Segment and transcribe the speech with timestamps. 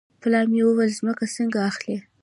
[0.21, 1.97] پلار مې وویل ځمکه څنګه اخلې.